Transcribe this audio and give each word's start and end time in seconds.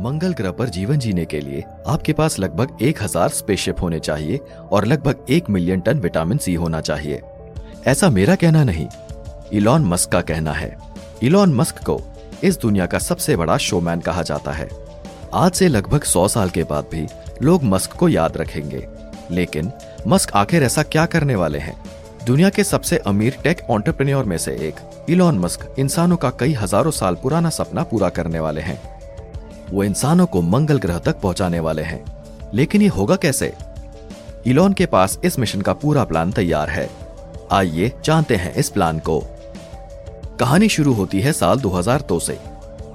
मंगल 0.00 0.32
ग्रह 0.32 0.50
पर 0.50 0.68
जीवन 0.68 0.98
जीने 0.98 1.24
के 1.24 1.38
लिए 1.40 1.62
आपके 1.88 2.12
पास 2.12 2.38
लगभग 2.38 2.82
एक 2.82 3.02
हज़ार 3.02 3.28
स्पेसशिप 3.28 3.80
होने 3.82 3.98
चाहिए 3.98 4.38
और 4.72 4.84
लगभग 4.84 5.26
एक 5.30 5.48
मिलियन 5.50 5.80
टन 5.80 5.98
विटामिन 5.98 6.38
सी 6.38 6.54
होना 6.54 6.80
चाहिए। 6.80 7.20
ऐसा 7.86 8.10
मेरा 8.10 8.34
कहना 8.34 8.64
नहीं। 8.64 8.86
इलॉन 9.52 9.84
मस्क 9.84 10.10
का 10.12 10.20
कहना 10.20 10.52
है। 10.52 10.76
इलॉन 11.22 11.54
मस्क 11.54 11.82
को 11.84 12.00
इस 12.44 12.60
दुनिया 12.60 12.86
का 12.86 12.98
सबसे 12.98 13.36
बड़ा 13.36 13.56
शोमैन 13.58 14.00
कहा 14.00 14.22
जाता 14.22 14.52
है। 14.52 14.68
आज 15.34 15.52
से 15.52 15.68
लगभग 15.68 16.02
सौ 16.04 16.26
साल 16.28 16.50
के 16.50 16.64
बाद 16.64 16.88
भी 16.92 17.06
लोग 17.42 17.64
मस्क 17.64 17.92
को 17.92 18.08
याद 18.08 18.36
रखेंगे। 18.36 18.86
लेकिन 19.30 19.70
मस्क 20.06 20.32
आखिर 20.34 20.62
ऐसा 20.62 20.82
क्या 20.82 21.06
करने 21.06 21.34
वाले 21.34 21.58
हैं? 21.58 21.76
दुनिया 22.26 22.50
के 22.50 22.64
सबसे 22.64 22.98
अमीर 22.98 23.38
टेक 23.44 23.60
ऑन्टरप्रेन्योर 23.70 24.24
में 24.24 24.36
से 24.38 24.52
एक 24.68 25.06
इलॉन 25.10 25.38
मस्क 25.38 25.74
इंसानों 25.78 26.16
का 26.16 26.30
कई 26.30 26.52
हज़ारों 26.52 26.90
साल 26.90 27.14
पुराना 27.14 27.50
सपना 27.50 27.82
पूरा 27.82 28.08
करने 28.08 28.40
वाले 28.40 28.60
हैं। 28.60 28.78
वो 29.70 29.84
इंसानों 29.84 30.26
को 30.26 30.42
मंगल 30.42 30.78
ग्रह 30.78 30.98
तक 30.98 31.20
पहुँचाने 31.20 31.60
वाले 31.60 31.82
हैं। 31.82 32.04
लेकिन 32.54 32.82
ये 32.82 32.88
होगा 32.88 33.16
कैसे? 33.16 33.54
इलॉन 34.46 34.72
के 34.72 34.86
पास 34.86 35.18
इस 35.24 35.38
मिशन 35.38 35.60
का 35.60 35.72
पूरा 35.72 36.04
प्लान 36.04 36.32
तैयार 36.32 36.70
है। 36.70 36.90
आइए 37.52 37.92
जानते 38.04 38.36
हैं 38.36 38.54
इस 38.54 38.68
प्लान 38.68 38.98
को। 38.98 39.22
कहानी 40.40 40.68
शुरू 40.68 40.92
होती 40.92 41.20
है 41.20 41.32
साल 41.32 41.58
2002 41.58 42.20
से। 42.20 42.38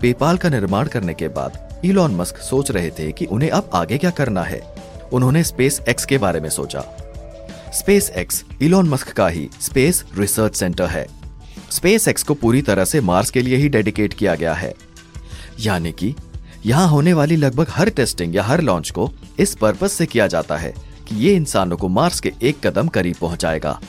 पेपाल 0.01 0.37
का 0.37 0.49
निर्माण 0.49 0.87
करने 0.87 1.13
के 1.13 1.27
बाद 1.27 1.81
इलॉन 1.85 2.15
मस्क 2.15 2.37
सोच 2.37 2.71
रहे 2.71 2.91
थे 2.91 3.11
कि 3.11 3.25
उन्हें 3.25 3.49
अब 3.49 3.69
आगे 3.73 3.97
क्या 3.97 4.09
करना 4.09 4.43
है। 4.43 4.75
उन्होंने 5.13 5.43
स्पेस 5.43 5.81
एक्स 5.89 6.05
के 6.05 6.17
बारे 6.17 6.39
में 6.39 6.49
सोचा। 6.49 6.83
स्पेस 7.73 8.09
एक्स 8.09 8.43
इलॉन 8.61 8.89
मस्क 8.89 9.11
का 9.11 9.27
ही 9.27 9.49
स्पेस 9.61 10.03
रिसर्च 10.17 10.55
सेंटर 10.55 10.85
है। 10.85 11.07
स्पेस 11.71 12.07
एक्स 12.07 12.23
को 12.23 12.33
पूरी 12.33 12.61
तरह 12.61 12.85
से 12.85 13.01
मार्स 13.01 13.29
के 13.29 13.41
लिए 13.41 13.55
ही 13.55 13.69
डेडिकेट 13.69 14.13
किया 14.13 14.35
गया 14.35 14.53
है। 14.53 14.73
यानी 15.59 15.91
कि 15.91 16.15
यहाँ 16.65 16.87
होने 16.87 17.13
वाली 17.13 17.35
लगभग 17.35 17.67
हर 17.69 17.89
टेस्टिंग 17.89 18.35
या 18.35 18.43
हर 18.43 18.61
लॉन्च 18.61 18.89
को 18.89 19.09
इस 19.39 19.55
पर्पज 19.55 19.89
से 19.89 20.05
किया 20.05 20.27
जाता 20.27 20.57
है 20.57 20.73
कि 21.07 21.15
ये 21.17 21.33
इंसानों 21.35 21.77
को 21.77 21.87
मार्स 21.87 22.19
के 22.19 22.31
एक 22.41 22.59
कदम 22.65 22.87
करीब 22.87 23.15
पहुंचाएगा। 23.21 23.79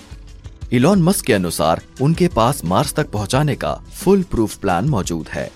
इलॉन 0.72 1.02
मस्क 1.02 1.24
के 1.24 1.32
अनुसार 1.32 1.82
उनके 2.02 2.28
पास 2.28 2.64
मार्स 2.64 2.94
तक 2.94 3.10
पहुँचाने 3.10 3.54
का 3.54 3.74
फुल 3.94 4.22
प्रूफ 4.22 4.56
प्लान 4.56 4.88
मौजूद 4.88 5.28
है। 5.28 5.50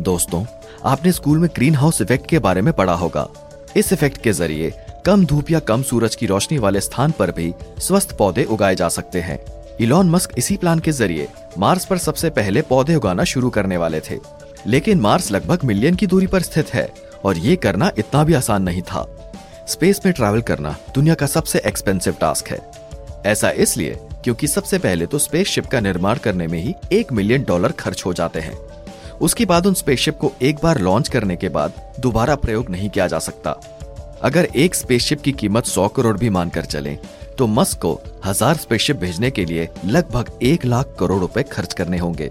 दोस्तों, 0.00 0.44
आपने 0.84 1.12
स्कूल 1.12 1.38
में 1.38 1.48
ग्रीन 1.56 1.74
हाउस 1.74 2.00
इफ़ेक्ट 2.02 2.28
के 2.28 2.38
बारे 2.38 2.62
में 2.62 2.72
पढ़ा 2.74 2.94
होगा। 2.94 3.28
इस 3.76 3.92
इफ़ेक्ट 3.92 4.22
के 4.22 4.32
ज़रिए 4.32 4.72
कम 5.06 5.24
धूप 5.24 5.50
या 5.50 5.58
कम 5.60 5.82
सूरज 5.82 6.14
की 6.14 6.26
रोशनी 6.26 6.58
वाले 6.58 6.80
स्थान 6.80 7.12
पर 7.18 7.30
भी 7.30 7.52
स्वस्थ 7.80 8.16
पौधे 8.18 8.44
उगाए 8.44 8.74
जा 8.74 8.88
सकते 8.88 9.20
हैं। 9.20 9.38
इलॉन 9.80 10.10
मस्क 10.10 10.34
इसी 10.38 10.56
प्लान 10.56 10.78
के 10.78 10.92
ज़रिए 10.92 11.28
मार्स 11.58 11.84
पर 11.84 11.98
सबसे 11.98 12.30
पहले 12.30 12.62
पौधे 12.62 12.94
उगाना 12.94 13.24
शुरू 13.24 13.50
करने 13.50 13.76
वाले 13.76 14.00
थे। 14.00 14.18
लेकिन 14.66 15.00
मार्स 15.00 15.30
लगभग 15.32 15.64
मिलियन 15.64 15.94
की 15.94 16.06
दूरी 16.06 16.26
पर 16.26 16.42
स्थित 16.42 16.72
है 16.74 16.88
और 17.24 17.38
ये 17.38 17.56
करना 17.56 17.90
इतना 17.98 18.24
भी 18.24 18.34
आसान 18.34 18.62
नहीं 18.62 18.82
था। 18.82 19.06
स्पेस 19.68 20.00
में 20.04 20.12
ट्रैवल 20.14 20.40
करना 20.42 20.74
दुनिया 20.94 21.14
का 21.14 21.26
सबसे 21.26 21.62
एक्सपेंसिव 21.66 22.16
टास्क 22.20 22.48
है। 22.48 22.58
ऐसा 23.26 23.50
इसलिए 23.50 23.98
क्योंकि 24.24 24.46
सबसे 24.46 24.78
पहले 24.78 25.06
तो 25.06 25.18
स्पेसशिप 25.18 25.66
का 25.66 25.80
निर्माण 25.80 26.18
करने 26.18 26.46
में 26.46 26.58
ही 26.58 26.74
एक 26.92 27.12
मिलियन 27.12 27.44
डॉलर 27.44 27.72
खर्च 27.74 28.04
हो 28.06 28.12
जाते 28.14 28.40
हैं। 28.40 28.56
उसके 29.20 29.44
बाद 29.44 29.66
उन 29.66 29.74
स्पेसशिप 29.74 30.18
को 30.18 30.32
एक 30.42 30.56
बार 30.62 30.78
लॉन्च 30.80 31.08
करने 31.08 31.36
के 31.36 31.48
बाद 31.48 31.80
दोबारा 32.00 32.34
प्रयोग 32.36 32.70
नहीं 32.70 32.88
किया 32.90 33.06
जा 33.06 33.18
सकता। 33.18 33.50
अगर 34.22 34.48
एक 34.56 34.74
स्पेसशिप 34.74 35.20
की 35.22 35.32
कीमत 35.32 35.64
सौ 35.66 35.88
करोड़ 35.88 36.16
भी 36.18 36.30
मानकर 36.30 36.64
चले 36.64 36.98
तो 37.38 37.46
मस्क 37.46 37.78
को 37.78 37.98
हज़ार 38.24 38.56
स्पेसशिप 38.56 38.96
भेजने 38.96 39.30
के 39.30 39.44
लिए 39.44 39.68
लगभग 39.84 40.38
एक 40.42 40.64
लाख 40.64 40.94
करोड़ 40.98 41.20
रुपए 41.20 41.42
खर्च 41.42 41.74
करने 41.74 41.98
होंगे। 41.98 42.30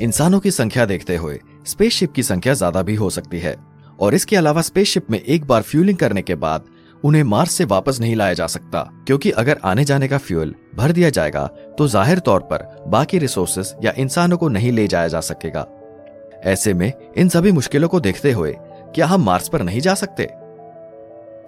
इंसानों 0.00 0.40
की 0.40 0.50
संख्या 0.50 0.84
देखते 0.86 1.16
हुए 1.16 1.38
स्पेसशिप 1.66 2.12
की 2.12 2.22
संख्या 2.22 2.54
ज़्यादा 2.54 2.82
भी 2.82 2.94
हो 2.94 3.10
सकती 3.10 3.38
है, 3.38 3.56
और 4.00 4.14
इसके 4.14 4.36
अलावा 4.36 4.62
स्पेसशिप 4.62 5.10
में 5.10 5.20
एक 5.20 5.44
बार 5.44 5.62
फ्यूलिंग 5.62 5.98
करने 5.98 6.22
के 6.22 6.34
बाद 6.36 6.64
उन्हें 7.02 7.22
मार्स 7.24 7.52
से 7.52 7.64
वापस 7.64 7.98
नहीं 8.00 8.14
लाया 8.16 8.34
जा 8.34 8.46
सकता, 8.46 8.80
क्योंकि 9.06 9.30
अगर 9.32 9.58
आने 9.64 9.84
जाने 9.84 10.08
का 10.08 10.18
फ्यूल 10.18 10.54
भर 10.76 10.92
दिया 10.92 11.10
जाएगा 11.10 11.46
तो 11.78 11.88
ज़ाहिर 11.88 12.18
तौर 12.18 12.40
पर 12.42 12.66
बाकी 12.88 13.18
रिसोर्सेस 13.18 13.74
या 13.84 13.92
इंसानों 13.98 14.36
को 14.38 14.48
नहीं 14.48 14.72
ले 14.72 14.86
जाया 14.88 15.08
जा 15.08 15.20
सकेगा। 15.22 15.66
ऐसे 16.44 16.74
में 16.74 16.92
इन 17.16 17.28
सभी 17.28 17.52
मुश्किलों 17.52 17.88
को 17.88 18.00
देखते 18.00 18.32
हुए 18.32 18.54
क्या 18.94 19.06
हम 19.06 19.24
मार्स 19.24 19.48
पर 19.48 19.62
नहीं 19.62 19.80
जा 19.80 19.94
सकते? 19.94 20.28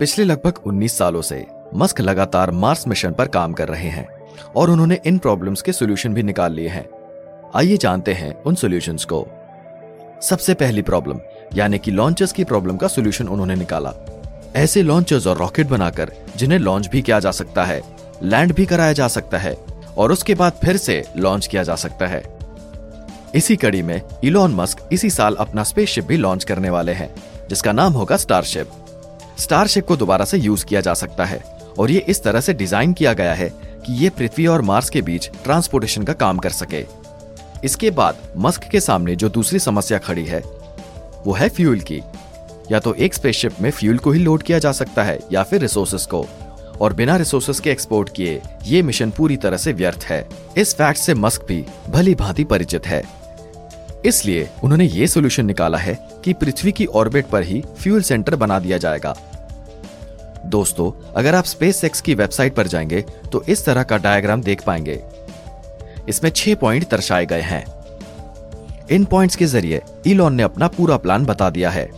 पिछले 0.01 0.25
लगभग 0.25 0.61
19 0.67 0.99
सालों 0.99 1.23
से 1.23 1.45
मस्क 1.75 2.01
लगातार 2.01 2.51
मार्स 2.53 2.87
मिशन 2.89 3.13
पर 3.13 3.29
काम 3.29 3.53
कर 3.53 3.69
रहे 3.69 3.89
हैं, 3.89 4.07
और 4.57 4.71
उन्होंने 4.71 5.01
इन 5.07 5.19
प्रॉब्लम्स 5.19 5.63
के 5.63 5.73
सोल्यूशन 5.73 6.15
भी 6.15 6.23
निकाल 6.23 6.53
लिए 6.53 6.69
हैं। 6.69 6.87
आइए 7.55 7.77
जानते 7.77 8.13
हैं 8.13 8.35
उन 8.43 8.55
सॉल्यूशंस 8.55 9.05
को। 9.05 9.27
सबसे 10.25 10.53
पहली 10.55 10.83
प्रॉब्लम 10.83 11.19
यानी 11.55 11.79
कि 11.79 11.91
लॉन्चर्स 11.91 12.33
की 12.33 12.45
प्रॉब्लम 12.45 12.77
का 12.77 12.89
सोल्यूशन 12.89 13.29
उन्होंने 13.29 13.55
निकाला। 13.55 13.93
ऐसे 14.57 14.83
लॉन्चर्स 14.83 15.27
और 15.27 15.37
रॉकेट 15.39 15.67
बनाकर, 15.67 16.13
जिन्हें 16.37 16.59
लॉन्च 16.59 16.87
भी 16.87 17.03
किया 17.03 17.19
जा 17.21 17.31
सकता 17.31 17.65
है 17.65 17.81
लैंड 18.23 18.53
भी 18.53 18.67
कराया 18.67 18.93
जा 18.93 19.09
सकता 19.09 19.39
है, 19.39 19.55
और 19.97 20.13
उसके 20.13 20.35
बाद 20.35 20.53
फिर 20.65 20.77
से 20.77 21.03
लॉन्च 21.17 21.47
किया 21.47 21.63
जा 21.63 21.75
सकता 21.77 22.07
है। 22.07 22.23
इसी 23.35 23.57
कड़ी 23.57 23.83
में 23.83 24.01
इलॉन 24.25 24.55
मस्क 24.55 24.89
इसी 24.93 25.11
साल 25.11 25.35
अपना 25.37 25.63
स्पेसशिप 25.65 26.05
भी 26.05 26.17
लॉन्च 26.17 26.45
करने 26.45 26.71
वाले 26.71 26.93
हैं, 26.93 27.15
जिसका 27.49 27.73
नाम 27.73 27.93
होगा 27.93 28.17
स्टारशिप 28.17 28.71
स्टारशिप 29.39 29.87
को 29.87 29.97
दोबारा 29.97 30.25
से 30.25 30.39
यूज़ 30.39 30.65
किया 30.65 30.81
जा 30.81 30.95
सकता 30.95 31.25
है, 31.25 31.43
और 31.79 31.91
ये 31.91 32.05
इस 32.09 32.23
तरह 32.25 32.41
से 32.41 32.55
डिज़ाइन 32.55 32.93
किया 32.93 33.13
गया 33.13 33.35
है 33.35 33.53
कि 33.87 33.93
ये 33.95 34.11
पृथ्वी 34.11 34.47
और 34.47 34.63
मार्स 34.63 34.91
के 34.91 35.03
बीच 35.03 35.31
ट्रांसपोर्टेशन 35.45 36.03
का 36.03 36.13
काम 36.15 36.39
कर 36.39 36.51
सके। 36.53 36.85
इसके 37.65 37.91
बाद 37.91 38.17
मस्क 38.37 38.63
के 38.63 38.81
सामने 38.81 39.17
जो 39.17 39.29
दूसरी 39.29 39.59
समस्या 39.59 39.99
खड़ी 39.99 40.25
है, 40.25 40.43
वो 41.27 41.33
है 41.33 41.49
फ्यूल 41.49 41.81
की। 41.81 42.03
या 42.73 42.79
तो 42.79 42.95
एक 42.95 43.15
स्पेसशिप 43.15 43.61
में 43.61 43.71
फ्यूल 43.71 43.99
को 43.99 44.11
ही 44.11 44.21
लोड 44.21 44.43
किया 44.43 44.59
जा 44.59 44.73
सकता 44.73 45.03
है, 45.03 45.19
या 45.33 45.43
फिर 45.43 45.61
रिसोर्सेस 45.61 46.07
को। 46.07 46.27
और 46.81 46.93
बिना 46.93 47.17
रिसोर्सेस 47.17 47.61
के 47.61 47.71
एक्सपोर्ट 47.71 48.09
किए, 48.17 48.43
ये 48.65 48.83
मिशन 48.83 49.11
पूरी 49.11 49.37
तरह 49.37 49.57
से 49.57 49.73
व्यर्थ 49.73 50.05
है। 50.05 50.29
इस 50.57 50.75
फैक्ट 50.75 51.01
से 51.01 51.15
मस्क 51.15 51.45
भी 51.49 51.65
भली 51.89 52.15
भांति 52.15 52.45
परिचित 52.45 52.87
है। 52.87 53.05
इसलिए 54.05 54.49
उन्होंने 54.65 54.85
ये 54.85 55.07
सोल्यूशन 55.07 55.47
निकाला 55.47 55.79
है 55.79 55.99
कि 56.25 56.33
पृथ्वी 56.33 56.73
की 56.73 56.87
ऑर्बिट 56.87 57.27
पर 57.27 57.43
ही 57.43 57.63
फ्यूल 57.79 58.03
सेंटर 58.03 58.37
बना 58.37 58.59
दिया 58.59 58.79
जाएगा। 58.79 59.17
दोस्तों, 60.47 61.13
अगर 61.17 61.35
आप 61.35 61.45
स्पेस 61.45 62.01
की 62.05 62.15
वेबसाइट 62.15 62.55
पर 62.55 62.67
जाएँगे 62.67 63.05
तो 63.33 63.43
इस 63.43 63.65
तरह 63.65 63.83
का 63.83 63.97
डायग्राम 63.97 64.43
देख 64.43 64.63
पाएँगे। 64.63 65.03
इसमें 66.09 66.31
छह 66.31 66.55
पॉइंट 66.55 66.91
दर्शाए 66.91 67.27
गए 67.27 67.41
हैं। 67.41 67.65
इन 68.91 69.05
पॉइंट्स 69.05 69.37
के 69.37 69.47
ज़रिए 69.47 69.83
इलॉन 70.07 70.35
ने 70.35 70.43
अपना 70.43 70.69
पूरा 70.69 70.97
प्लान 70.97 71.25
बता 71.25 71.51
दिया 71.51 71.71
है। 71.71 71.91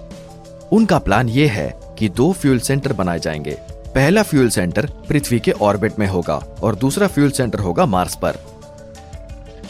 उनका 0.73 0.99
प्लान 0.99 1.29
यह 1.29 1.53
है 1.53 1.75
कि 1.99 2.09
दो 2.09 2.33
फ्यूल 2.33 2.59
सेंटर 2.59 2.93
बनाए 2.93 3.19
जाएँगे। 3.19 3.59
पहला 3.95 4.23
फ्यूल 4.23 4.49
सेंटर 4.49 4.87
पृथ्वी 5.09 5.41
के 5.41 5.51
ऑर्बिट 5.51 5.99
में 5.99 6.07
होगा 6.07 6.35
और 6.63 6.75
दूसरा 6.75 7.07
फ्यूल 7.07 7.31
सेंटर 7.31 7.59
होगा 7.59 7.87
मार्स 7.87 8.17
पर। 8.17 8.35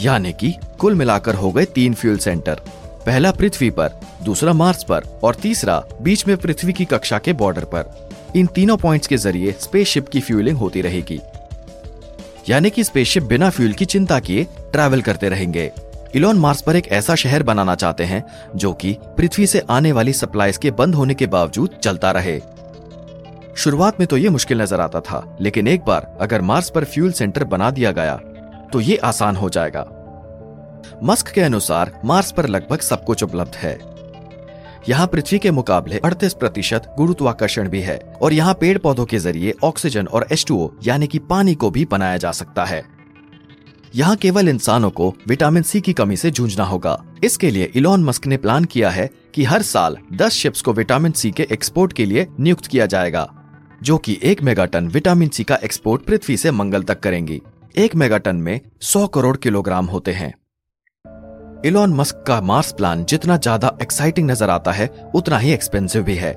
यानी 0.03 0.33
कि 0.33 0.55
कुल 0.79 0.95
मिलाकर 0.95 1.35
हो 1.35 1.51
गए 1.53 1.65
तीन 1.65 1.95
फ्यूल 1.95 2.19
सेंटर 2.19 2.61
पहला 3.07 3.31
पृथ्वी 3.33 3.71
पर, 3.71 3.91
दूसरा 4.23 4.53
मार्स 4.53 4.85
पर 4.85 5.05
और 5.25 5.35
तीसरा 5.35 5.83
बीच 6.03 6.27
में 6.29 6.37
पृथ्वी 6.37 6.73
की 6.73 6.85
कक्षा 6.85 7.19
के 7.19 7.33
बॉर्डर 7.33 7.65
पर। 7.65 8.09
इन 8.37 8.47
तीनों 8.47 8.77
पॉइंट्स 8.77 9.07
के 9.07 9.17
ज़रिए 9.17 9.53
स्पेसशिप 9.53 10.09
की 10.09 10.21
फ्यूलिंग 10.21 10.59
होती 10.59 10.81
रहेगी। 10.81 11.21
यानी 12.49 12.71
कि 12.71 12.85
स्पेसशिप 12.85 13.23
बिना 13.23 13.51
फ्यूल 13.51 13.73
की 13.73 13.85
चिंता 13.85 14.19
किए 14.21 14.45
ट्रैवल 14.73 15.01
करते 15.03 15.29
रहेंगे। 15.29 15.71
इलोन 16.15 16.39
मार्स 16.39 16.61
पर 16.63 16.77
एक 16.77 16.89
ऐसा 16.89 17.15
शहर 17.15 17.43
बनाना 17.43 17.75
चाहते 17.75 18.05
हैं, 18.05 18.23
जो 18.57 18.73
कि 18.73 18.97
पृथ्वी 19.17 19.47
से 19.47 19.63
आने 19.71 19.93
वाली 19.93 20.13
सप्लाईज 20.13 20.57
के 20.57 20.71
बंद 20.71 20.95
होने 20.95 21.15
के 21.15 21.27
बावजूद 21.27 21.79
चलता 21.83 22.11
रहे। 22.11 22.39
शुरुआत 23.57 24.01
में 24.01 24.07
तो 24.07 24.17
ये 24.17 24.29
मुश्किल 24.29 24.61
नज़र 24.63 24.81
आता 24.81 25.01
था, 25.01 25.37
लेकिन 25.41 25.69
एक 25.69 25.85
बार 25.85 26.17
अगर 26.21 26.41
मार्स 26.43 26.71
पर 26.71 26.85
फ्यूल 26.85 27.13
सेंटर 27.13 27.45
बना 27.45 27.71
दिया 27.71 27.93
गया 27.93 28.17
तो 28.73 28.81
ये 28.81 28.97
आसान 29.05 29.37
हो 29.37 29.49
जाएगा। 29.51 29.85
मस्क 31.03 31.29
के 31.29 31.41
अनुसार 31.41 31.93
मार्स 32.05 32.33
पर 32.33 32.47
लगभग 32.47 32.81
सब 32.81 33.05
कुछ 33.05 33.23
उपलब्ध 33.23 33.57
है। 33.57 33.79
यहाँ 34.89 35.07
पृथ्वी 35.07 35.39
के 35.39 35.51
मुकाबले 35.51 36.01
38 36.01 36.35
प्रतिशत 36.35 36.83
गुरुत्वाकर्षण 36.99 37.69
भी 37.69 37.81
है 37.81 37.99
और 38.23 38.33
यहाँ 38.33 38.55
पेड़ 38.55 38.77
पौधों 38.79 39.05
के 39.05 39.19
ज़रिए 39.19 39.55
ऑक्सीजन 39.65 40.07
और 40.07 40.27
एच 40.33 40.47
यानी 40.85 41.07
कि 41.07 41.19
पानी 41.21 41.55
को 41.55 41.71
भी 41.71 41.85
बनाया 41.85 42.17
जा 42.17 42.33
सकता 42.33 42.65
है। 42.65 42.85
यहाँ 43.95 44.17
केवल 44.17 44.49
इंसानों 44.49 44.91
को 44.91 45.13
विटामिन 45.29 45.63
सी 45.63 45.81
की 45.81 45.93
कमी 45.93 46.17
से 46.17 46.31
जूझना 46.31 46.65
होगा। 46.65 46.99
इसके 47.25 47.51
लिए 47.51 47.71
इलॉन 47.75 48.05
मस्क 48.05 48.27
ने 48.27 48.37
प्लान 48.37 48.65
किया 48.65 48.91
है 48.91 49.09
कि 49.35 49.45
हर 49.45 49.63
साल 49.63 49.97
10 50.13 50.33
शिप्स 50.33 50.63
को 50.63 50.73
विटामिन 50.73 51.13
सी 51.13 51.31
के 51.31 51.47
एक्सपोर्ट 51.53 51.93
के 51.93 52.07
लिए 52.07 52.27
नियुक्त 52.41 52.67
किया 52.67 52.87
जाएगा, 52.87 53.29
जो 53.83 53.99
कि 53.99 54.19
एक 54.23 54.43
मेगाटन 54.43 54.89
विटामिन 54.89 55.29
सी 55.29 55.45
का 55.45 55.59
एक्सपोर्ट 55.65 56.03
पृथ्वी 56.03 56.37
से 56.37 56.51
मंगल 56.51 56.83
तक 56.83 57.01
करेंगी। 57.01 57.43
एक 57.77 57.95
मेगाटन 57.95 58.37
में 58.37 58.61
100 58.83 59.07
करोड़ 59.07 59.37
किलोग्राम 59.37 59.87
होते 59.87 60.13
हैं। 60.13 60.35
इलॉन 61.65 61.95
मस्क 61.95 62.23
का 62.27 62.41
मार्स 62.41 62.73
प्लान 62.73 63.05
जितना 63.05 63.37
ज़्यादा 63.37 63.71
एक्साइटिंग 63.83 64.31
नज़र 64.31 64.51
आता 64.51 64.73
है 64.73 64.89
उतना 65.15 65.39
ही 65.39 65.53
एक्सपेंसिव 65.53 66.03
भी 66.03 66.15
है। 66.15 66.33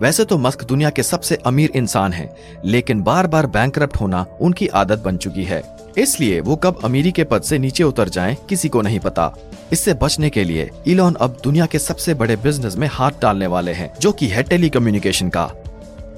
वैसे 0.00 0.24
तो 0.24 0.38
मस्क 0.38 0.62
दुनिया 0.64 0.90
के 0.90 1.02
सबसे 1.02 1.36
अमीर 1.46 1.70
इंसान 1.70 2.12
हैं, 2.12 2.28
लेकिन 2.64 3.02
बार 3.02 3.26
बार 3.26 3.46
बैंक 3.46 3.78
होना 4.00 4.24
उनकी 4.40 4.66
आदत 4.66 4.98
बन 4.98 5.16
चुकी 5.16 5.44
है। 5.44 5.62
इसलिए 5.98 6.40
वो 6.40 6.56
कब 6.56 6.80
अमीरी 6.84 7.12
के 7.12 7.24
पद 7.24 7.42
से 7.42 7.58
नीचे 7.58 7.84
उतर 7.84 8.08
जाएँ 8.08 8.36
किसी 8.48 8.68
को 8.68 8.82
नहीं 8.82 9.00
पता। 9.00 9.32
इससे 9.72 9.94
बचने 9.94 10.30
के 10.30 10.44
लिए 10.44 10.70
इलॉन 10.86 11.14
अब 11.14 11.36
दुनिया 11.44 11.66
के 11.66 11.78
सबसे 11.78 12.14
बड़े 12.14 12.36
बिज़नेस 12.36 12.76
में 12.76 12.88
हाथ 12.88 13.20
डालने 13.22 13.46
वाले 13.46 13.72
हैं 13.72 13.92
जो 14.00 14.12
कि 14.12 14.26
है 14.26 14.42
टेलीकम्युनिकेशन 14.42 15.28
का। 15.28 15.50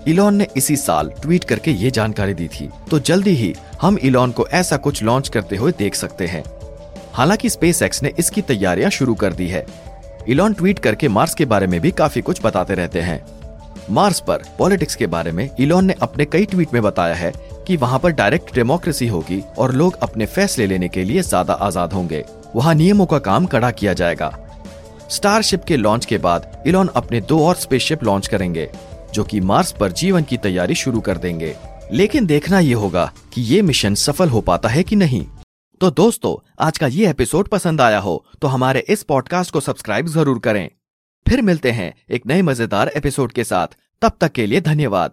इलॉन 0.09 0.35
ने 0.35 0.47
इसी 0.57 0.77
साल 0.77 1.13
ट्वीट 1.23 1.45
करके 1.45 1.71
ये 1.71 1.91
जानकारी 1.91 2.35
दी 2.35 2.49
थी। 2.49 2.71
तो 2.91 2.99
जल्दी 2.99 3.35
ही 3.35 3.55
हम 3.81 3.99
इलॉन 3.99 4.33
को 4.33 4.47
ऐसा 4.49 4.77
कुछ 4.77 5.03
लॉन्च 5.03 5.29
करते 5.29 5.57
हुए 5.57 5.73
देख 5.79 5.95
सकते 5.95 6.27
हैं। 6.27 6.45
हालाँकि 7.15 7.51
स्पेस 7.51 7.83
एक्स 7.83 8.03
ने 8.03 8.12
इसकी 8.19 8.43
तैयारियाँ 8.43 8.91
शुरू 8.91 9.15
कर 9.15 9.33
दी 9.33 9.47
है। 9.49 9.65
इलॉन 10.29 10.53
ट्वीट 10.53 10.79
करके 10.79 11.09
मार्स 11.09 11.35
के 11.35 11.45
बारे 11.45 11.67
में 11.67 11.81
भी 11.81 11.91
काफ़ी 11.93 12.21
कुछ 12.23 12.41
बताते 12.45 12.75
रहते 12.75 13.01
हैं। 13.01 13.21
मार्स 13.91 14.21
पर 14.21 14.43
पॉलिटिक्स 14.59 14.95
के 14.95 15.07
बारे 15.07 15.33
में 15.33 15.49
इलॉन 15.61 15.85
ने 15.85 15.95
अपने 16.03 16.25
कई 16.25 16.45
ट्वीट 16.45 16.75
में 16.75 16.83
बताया 16.83 17.15
है 17.15 17.33
कि 17.67 17.77
वहाँ 17.77 17.99
पर 17.99 18.11
डायरेक्ट 18.12 18.55
डेमोक्रेसी 18.55 19.07
होगी 19.07 19.43
और 19.59 19.73
लोग 19.73 19.99
अपने 20.03 20.27
फैसले 20.27 20.67
लेने 20.67 20.89
के 20.89 21.05
लिए 21.05 21.23
ज़्यादा 21.23 21.55
आज़ाद 21.55 21.93
होंगे। 21.93 22.25
वहाँ 22.55 22.75
नियमों 22.75 23.07
का 23.07 23.19
काम 23.21 23.47
कड़ा 23.47 23.71
किया 23.71 23.93
जाएगा। 23.93 24.33
स्टारशिप 25.11 25.65
के 25.65 25.77
लॉन्च 25.77 26.05
के 26.07 26.19
बाद 26.19 26.62
इलॉन 26.67 26.89
अपने 26.97 27.21
दो 27.21 27.39
और 27.47 27.55
स्पेसशिप 27.57 28.05
लॉन्च 28.05 28.27
करेंगे, 28.27 28.69
जो 29.15 29.25
कि 29.25 29.41
मार्स 29.43 29.73
पर 29.73 29.93
जीवन 29.93 30.23
की 30.23 30.37
तैयारी 30.39 30.75
शुरू 30.77 31.01
कर 31.01 31.19
देंगे। 31.19 31.55
लेकिन 31.93 32.27
देखना 32.27 32.59
ये 32.61 32.75
होगा 32.75 33.11
कि 33.35 33.43
ये 33.45 33.62
मिशन 33.62 33.95
सफल 33.97 34.29
हो 34.29 34.41
पाता 34.41 34.69
है 34.69 34.83
कि 34.83 34.97
नहीं। 34.97 35.25
तो 35.81 35.91
दोस्तों, 35.91 36.35
आज 36.61 36.79
का 36.79 36.87
ये 36.87 37.09
एपिसोड 37.11 37.49
पसंद 37.49 37.81
आया 37.81 37.99
हो 37.99 38.25
तो 38.43 38.49
हमारे 38.49 38.81
इस 38.88 39.03
पॉडकास्ट 39.03 39.53
को 39.53 39.61
सब्सक्राइब 39.61 40.06
ज़रूर 40.06 40.38
करें। 40.38 40.69
फिर 41.27 41.43
मिलते 41.43 41.71
हैं 41.71 41.93
एक 42.11 42.27
नए 42.27 42.43
मज़ेदार 42.43 42.88
एपिसोड 42.88 43.32
के 43.32 43.44
साथ। 43.44 43.77
तब 44.03 44.17
तक 44.21 44.32
के 44.32 44.47
लिए 44.47 44.61
धन्यवाद। 44.61 45.12